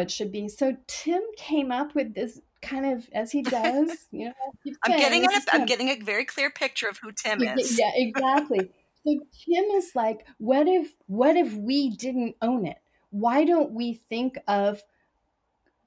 it 0.00 0.10
should 0.10 0.32
be. 0.32 0.48
So 0.48 0.76
Tim 0.86 1.22
came 1.36 1.70
up 1.70 1.94
with 1.94 2.14
this 2.14 2.40
kind 2.62 2.86
of 2.86 3.08
as 3.12 3.32
he 3.32 3.42
does, 3.42 4.08
you 4.10 4.26
know. 4.26 4.32
I'm 4.84 4.98
getting 4.98 5.24
a, 5.24 5.28
I'm 5.52 5.66
getting 5.66 5.88
a 5.88 5.96
very 5.96 6.24
clear 6.24 6.50
picture 6.50 6.88
of 6.88 6.98
who 6.98 7.12
Tim 7.12 7.42
is. 7.42 7.78
Yeah, 7.78 7.90
exactly. 7.94 8.70
so 9.06 9.20
Tim 9.44 9.64
is 9.74 9.92
like, 9.94 10.26
what 10.38 10.66
if 10.66 10.92
what 11.06 11.36
if 11.36 11.52
we 11.54 11.90
didn't 11.90 12.36
own 12.40 12.66
it? 12.66 12.78
Why 13.10 13.44
don't 13.44 13.72
we 13.72 13.94
think 13.94 14.38
of 14.48 14.82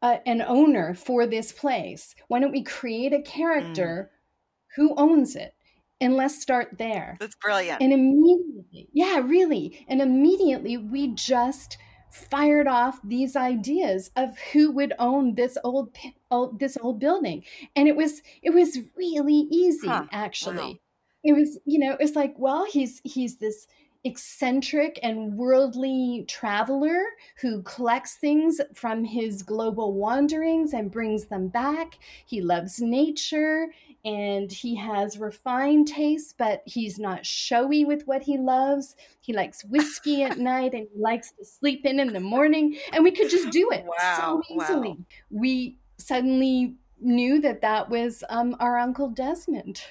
uh, 0.01 0.17
an 0.25 0.43
owner 0.43 0.93
for 0.93 1.25
this 1.25 1.51
place? 1.51 2.15
Why 2.27 2.39
don't 2.39 2.51
we 2.51 2.63
create 2.63 3.13
a 3.13 3.21
character 3.21 4.11
mm. 4.11 4.75
who 4.75 4.93
owns 4.95 5.35
it? 5.35 5.55
And 6.01 6.15
let's 6.15 6.39
start 6.39 6.77
there. 6.77 7.17
That's 7.19 7.35
brilliant. 7.35 7.81
And 7.81 7.93
immediately, 7.93 8.89
yeah, 8.91 9.21
really. 9.23 9.85
And 9.87 10.01
immediately 10.01 10.77
we 10.77 11.15
just 11.15 11.77
fired 12.15 12.67
off 12.67 12.99
these 13.03 13.35
ideas 13.35 14.09
of 14.15 14.37
who 14.53 14.71
would 14.71 14.93
own 14.99 15.35
this 15.35 15.57
old, 15.63 15.95
old 16.31 16.59
this 16.59 16.77
old 16.81 16.99
building 16.99 17.43
and 17.75 17.87
it 17.87 17.95
was 17.95 18.21
it 18.41 18.51
was 18.51 18.79
really 18.95 19.47
easy 19.51 19.87
huh. 19.87 20.05
actually 20.11 20.57
wow. 20.57 20.75
it 21.23 21.33
was 21.33 21.59
you 21.65 21.77
know 21.77 21.97
it's 21.99 22.15
like 22.15 22.33
well 22.37 22.65
he's 22.65 23.01
he's 23.03 23.37
this 23.37 23.67
eccentric 24.05 24.99
and 25.01 25.35
worldly 25.35 26.23
traveler 26.27 27.03
who 27.41 27.63
collects 27.63 28.15
things 28.15 28.61
from 28.73 29.03
his 29.03 29.41
global 29.41 29.93
wanderings 29.93 30.73
and 30.73 30.91
brings 30.91 31.25
them 31.25 31.47
back. 31.47 31.97
He 32.23 32.39
loves 32.39 32.79
nature 32.79 33.69
and 34.05 34.51
he 34.51 34.75
has 34.75 35.17
refined 35.17 35.87
tastes, 35.87 36.33
but 36.37 36.61
he's 36.65 36.99
not 36.99 37.25
showy 37.25 37.83
with 37.83 38.03
what 38.05 38.21
he 38.21 38.37
loves. 38.37 38.95
He 39.19 39.33
likes 39.33 39.65
whiskey 39.65 40.21
at 40.21 40.37
night 40.37 40.75
and 40.75 40.87
he 40.93 41.01
likes 41.01 41.31
to 41.31 41.43
sleep 41.43 41.85
in 41.85 41.99
in 41.99 42.13
the 42.13 42.19
morning. 42.19 42.77
And 42.93 43.03
we 43.03 43.11
could 43.11 43.31
just 43.31 43.49
do 43.49 43.67
it 43.71 43.83
wow, 43.83 44.41
so 44.47 44.55
easily. 44.55 44.89
Wow. 44.89 44.97
We 45.31 45.77
suddenly 45.97 46.75
knew 47.01 47.41
that 47.41 47.61
that 47.61 47.89
was 47.89 48.23
um, 48.29 48.55
our 48.59 48.77
Uncle 48.77 49.09
Desmond. 49.09 49.81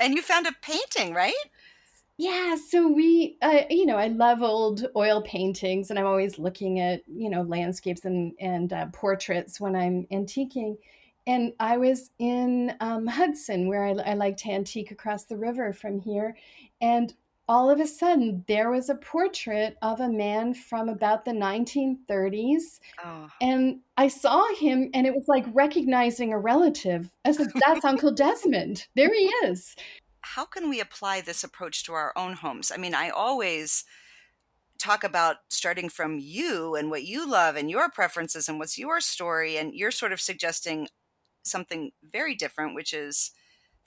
And 0.00 0.14
you 0.14 0.22
found 0.22 0.46
a 0.46 0.52
painting, 0.62 1.12
right? 1.12 1.34
Yeah, 2.16 2.56
so 2.70 2.88
we, 2.88 3.36
uh, 3.42 3.62
you 3.68 3.86
know, 3.86 3.96
I 3.96 4.06
love 4.06 4.40
old 4.40 4.86
oil 4.94 5.20
paintings, 5.22 5.90
and 5.90 5.98
I'm 5.98 6.06
always 6.06 6.38
looking 6.38 6.78
at, 6.78 7.02
you 7.08 7.28
know, 7.28 7.42
landscapes 7.42 8.04
and 8.04 8.34
and 8.38 8.72
uh, 8.72 8.86
portraits 8.92 9.60
when 9.60 9.74
I'm 9.74 10.06
antiquing. 10.12 10.76
And 11.26 11.52
I 11.58 11.76
was 11.78 12.10
in 12.18 12.74
um, 12.80 13.06
Hudson, 13.06 13.68
where 13.68 13.84
I, 13.84 13.90
I 13.92 14.14
like 14.14 14.36
to 14.38 14.50
antique 14.50 14.90
across 14.90 15.24
the 15.24 15.36
river 15.36 15.72
from 15.72 15.98
here, 15.98 16.36
and 16.80 17.14
all 17.46 17.70
of 17.70 17.78
a 17.78 17.86
sudden 17.86 18.42
there 18.48 18.70
was 18.70 18.88
a 18.88 18.94
portrait 18.94 19.76
of 19.82 20.00
a 20.00 20.08
man 20.08 20.54
from 20.54 20.88
about 20.88 21.26
the 21.26 21.30
1930s 21.30 22.80
oh. 23.04 23.28
and 23.42 23.80
i 23.98 24.08
saw 24.08 24.42
him 24.54 24.88
and 24.94 25.06
it 25.06 25.14
was 25.14 25.28
like 25.28 25.44
recognizing 25.52 26.32
a 26.32 26.38
relative 26.38 27.10
i 27.26 27.30
said 27.30 27.48
that's 27.66 27.84
uncle 27.84 28.10
desmond 28.10 28.86
there 28.94 29.12
he 29.12 29.26
is 29.44 29.76
how 30.24 30.46
can 30.46 30.70
we 30.70 30.80
apply 30.80 31.20
this 31.20 31.44
approach 31.44 31.84
to 31.84 31.92
our 31.92 32.12
own 32.16 32.32
homes? 32.32 32.72
I 32.74 32.78
mean, 32.78 32.94
I 32.94 33.10
always 33.10 33.84
talk 34.78 35.04
about 35.04 35.36
starting 35.50 35.88
from 35.88 36.18
you 36.18 36.74
and 36.74 36.90
what 36.90 37.04
you 37.04 37.28
love 37.30 37.56
and 37.56 37.70
your 37.70 37.90
preferences 37.90 38.48
and 38.48 38.58
what's 38.58 38.78
your 38.78 39.00
story. 39.00 39.56
And 39.58 39.74
you're 39.74 39.90
sort 39.90 40.12
of 40.12 40.20
suggesting 40.20 40.88
something 41.44 41.92
very 42.02 42.34
different, 42.34 42.74
which 42.74 42.92
is 42.92 43.30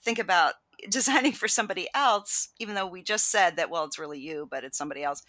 think 0.00 0.18
about 0.18 0.54
designing 0.88 1.32
for 1.32 1.48
somebody 1.48 1.88
else, 1.94 2.48
even 2.58 2.74
though 2.74 2.86
we 2.86 3.02
just 3.02 3.30
said 3.30 3.56
that, 3.56 3.70
well, 3.70 3.84
it's 3.84 3.98
really 3.98 4.20
you, 4.20 4.48
but 4.50 4.64
it's 4.64 4.78
somebody 4.78 5.02
else. 5.02 5.22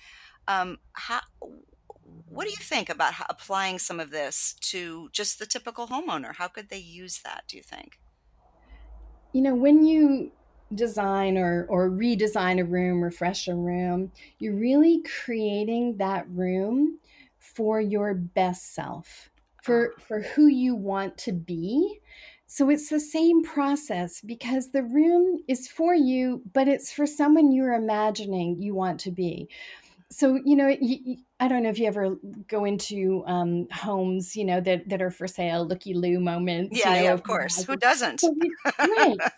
Um, 0.48 0.78
how, 0.94 1.22
what 2.28 2.46
do 2.46 2.52
you 2.52 2.58
think 2.58 2.90
about 2.90 3.14
how, 3.14 3.26
applying 3.30 3.80
some 3.80 4.00
of 4.00 4.12
this 4.12 4.56
to 4.62 5.10
just 5.12 5.40
the 5.40 5.46
typical 5.46 5.88
homeowner? 5.88 6.36
How 6.36 6.48
could 6.48 6.70
they 6.70 6.78
use 6.78 7.20
that, 7.24 7.44
do 7.48 7.58
you 7.58 7.64
think? 7.64 8.00
You 9.34 9.42
know, 9.42 9.56
when 9.56 9.86
you 9.86 10.32
design 10.74 11.38
or 11.38 11.66
or 11.70 11.90
redesign 11.90 12.60
a 12.60 12.66
room, 12.66 13.04
refresh 13.04 13.48
a 13.48 13.56
room, 13.56 14.12
you're 14.38 14.56
really 14.56 15.04
creating 15.04 15.98
that 15.98 16.28
room 16.30 17.00
for 17.38 17.82
your 17.82 18.14
best 18.14 18.74
self, 18.74 19.30
for 19.64 19.94
ah. 19.98 20.02
for 20.08 20.22
who 20.22 20.48
you 20.48 20.76
want 20.76 21.18
to 21.20 21.32
be. 21.32 22.00
So 22.48 22.70
it's 22.72 22.90
the 22.90 23.00
same 23.00 23.44
process 23.44 24.22
because 24.22 24.72
the 24.72 24.82
room 24.82 25.38
is 25.48 25.68
for 25.68 25.94
you, 25.94 26.42
but 26.52 26.68
it's 26.68 26.92
for 26.92 27.06
someone 27.06 27.52
you're 27.52 27.74
imagining 27.74 28.60
you 28.60 28.74
want 28.74 29.00
to 29.02 29.12
be. 29.12 29.48
So 30.12 30.40
you 30.44 30.56
know, 30.56 30.76
I 31.40 31.48
don't 31.48 31.62
know 31.64 31.70
if 31.70 31.78
you 31.78 31.86
ever 31.86 32.16
go 32.48 32.66
into 32.66 33.24
um, 33.28 33.68
homes, 33.72 34.36
you 34.36 34.46
know, 34.46 34.60
that 34.62 34.90
that 34.90 35.02
are 35.02 35.12
for 35.12 35.28
sale, 35.28 35.68
looky 35.68 35.94
loo 35.94 36.20
moments. 36.20 36.78
Yeah, 36.78 36.90
you 36.90 36.96
know, 36.96 37.04
yeah, 37.04 37.14
of 37.14 37.24
course. 37.24 37.64
Who 37.64 37.78
doesn't? 37.78 38.22
So 38.22 38.36
right. 38.80 39.18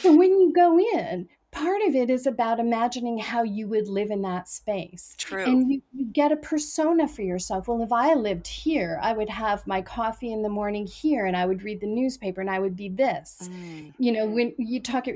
So 0.00 0.12
when 0.16 0.30
you 0.30 0.52
go 0.52 0.80
in, 0.80 1.28
part 1.56 1.80
of 1.88 1.94
it 1.94 2.10
is 2.10 2.26
about 2.26 2.60
imagining 2.60 3.16
how 3.16 3.42
you 3.42 3.66
would 3.66 3.88
live 3.88 4.10
in 4.10 4.20
that 4.22 4.46
space. 4.46 5.14
True. 5.16 5.42
And 5.42 5.72
you, 5.72 5.82
you, 5.94 6.04
get 6.04 6.30
a 6.30 6.36
persona 6.36 7.08
for 7.08 7.22
yourself. 7.22 7.66
Well, 7.66 7.82
if 7.82 7.92
I 7.92 8.12
lived 8.12 8.46
here, 8.46 9.00
I 9.02 9.14
would 9.14 9.30
have 9.30 9.66
my 9.66 9.80
coffee 9.80 10.32
in 10.32 10.42
the 10.42 10.50
morning 10.50 10.86
here 10.86 11.24
and 11.24 11.36
I 11.36 11.46
would 11.46 11.62
read 11.62 11.80
the 11.80 11.86
newspaper 11.86 12.42
and 12.42 12.50
I 12.50 12.58
would 12.58 12.76
be 12.76 12.90
this. 12.90 13.48
Mm. 13.50 13.94
You 13.98 14.12
know, 14.12 14.26
when 14.26 14.54
you 14.58 14.80
talk 14.80 15.06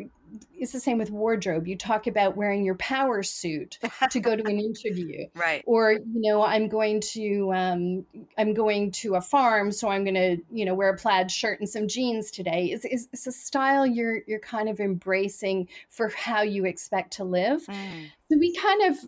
it's 0.52 0.72
the 0.72 0.80
same 0.80 0.98
with 0.98 1.10
wardrobe. 1.10 1.66
You 1.66 1.76
talk 1.76 2.06
about 2.06 2.36
wearing 2.36 2.64
your 2.64 2.76
power 2.76 3.22
suit 3.22 3.78
to 4.10 4.20
go 4.20 4.36
to 4.36 4.42
an 4.46 4.58
interview, 4.58 5.26
right? 5.34 5.62
Or 5.66 5.92
you 5.92 6.02
know, 6.04 6.42
I'm 6.42 6.68
going 6.68 7.00
to 7.12 7.52
um, 7.54 8.06
I'm 8.38 8.54
going 8.54 8.92
to 8.92 9.14
a 9.14 9.20
farm, 9.20 9.72
so 9.72 9.88
I'm 9.88 10.04
going 10.04 10.14
to 10.14 10.36
you 10.52 10.64
know 10.64 10.74
wear 10.74 10.90
a 10.90 10.96
plaid 10.96 11.30
shirt 11.30 11.60
and 11.60 11.69
some 11.69 11.88
jeans 11.88 12.30
today. 12.30 12.66
It's, 12.66 12.84
it's, 12.84 13.08
it's, 13.12 13.26
a 13.26 13.32
style 13.32 13.86
you're 13.86 14.20
you're 14.26 14.40
kind 14.40 14.69
of 14.69 14.80
embracing 14.80 15.69
for 15.88 16.08
how 16.08 16.42
you 16.42 16.64
expect 16.64 17.12
to 17.14 17.24
live. 17.24 17.64
Mm. 17.66 18.10
So 18.30 18.38
we 18.38 18.54
kind 18.54 18.92
of 18.92 18.98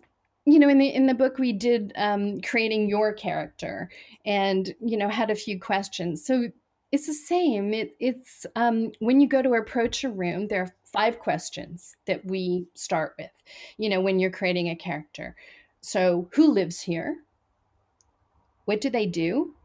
you 0.45 0.59
know 0.59 0.69
in 0.69 0.77
the 0.77 0.87
in 0.87 1.07
the 1.07 1.13
book 1.13 1.37
we 1.37 1.53
did 1.53 1.93
um, 1.95 2.41
creating 2.41 2.89
your 2.89 3.13
character 3.13 3.89
and 4.25 4.73
you 4.79 4.97
know 4.97 5.09
had 5.09 5.29
a 5.29 5.35
few 5.35 5.59
questions 5.59 6.25
so 6.25 6.49
it's 6.93 7.07
the 7.07 7.13
same 7.13 7.73
it, 7.73 7.95
it's 7.99 8.45
um, 8.55 8.93
when 8.99 9.19
you 9.19 9.27
go 9.27 9.41
to 9.41 9.53
approach 9.55 10.05
a 10.05 10.09
room 10.09 10.47
there 10.47 10.61
are 10.61 10.73
five 10.93 11.17
questions 11.19 11.95
that 12.05 12.23
we 12.25 12.67
start 12.75 13.15
with, 13.17 13.31
you 13.77 13.89
know, 13.89 13.99
when 13.99 14.19
you're 14.19 14.29
creating 14.29 14.69
a 14.69 14.75
character. 14.75 15.35
So, 15.81 16.29
who 16.33 16.51
lives 16.51 16.79
here? 16.79 17.17
What 18.65 18.79
do 18.79 18.89
they 18.89 19.07
do? 19.07 19.55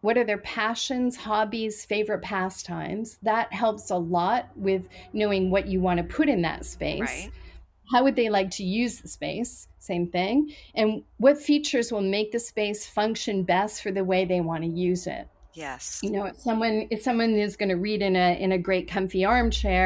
What 0.00 0.16
are 0.16 0.24
their 0.24 0.38
passions, 0.38 1.16
hobbies, 1.16 1.84
favorite 1.84 2.22
pastimes? 2.22 3.18
That 3.22 3.52
helps 3.52 3.90
a 3.90 3.96
lot 3.96 4.50
with 4.54 4.88
knowing 5.12 5.50
what 5.50 5.66
you 5.66 5.80
want 5.80 5.98
to 5.98 6.04
put 6.04 6.28
in 6.28 6.42
that 6.42 6.64
space. 6.64 7.00
Right. 7.00 7.30
How 7.92 8.04
would 8.04 8.16
they 8.16 8.30
like 8.30 8.50
to 8.52 8.64
use 8.64 9.00
the 9.00 9.08
space? 9.08 9.68
Same 9.78 10.06
thing. 10.06 10.54
And 10.74 11.02
what 11.18 11.36
features 11.36 11.92
will 11.92 12.00
make 12.02 12.32
the 12.32 12.38
space 12.38 12.86
function 12.86 13.42
best 13.42 13.82
for 13.82 13.90
the 13.90 14.04
way 14.04 14.24
they 14.24 14.40
want 14.40 14.62
to 14.62 14.70
use 14.70 15.06
it? 15.06 15.28
Yes. 15.54 16.00
You 16.02 16.10
know, 16.10 16.26
if 16.26 16.40
someone 16.40 16.88
if 16.90 17.02
someone 17.02 17.34
is 17.34 17.56
going 17.56 17.68
to 17.68 17.76
read 17.76 18.02
in 18.02 18.16
a 18.16 18.38
in 18.38 18.50
a 18.50 18.58
great 18.58 18.88
comfy 18.88 19.24
armchair 19.24 19.82